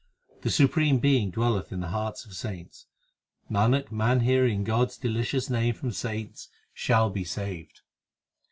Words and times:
The 0.41 0.49
Supreme 0.49 0.97
Being 0.97 1.29
dwelleth 1.29 1.71
in 1.71 1.79
the 1.79 1.89
hearts 1.89 2.25
of 2.25 2.33
saints; 2.33 2.87
Nanak, 3.51 3.91
man 3.91 4.21
hearing 4.21 4.63
God 4.63 4.87
s 4.87 4.97
delicious 4.97 5.47
name 5.47 5.75
from 5.75 5.91
saints 5.91 6.49
shall 6.73 7.11
be 7.11 7.23
saved. 7.23 7.81